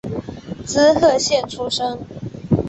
[0.65, 1.99] 滋贺县出身。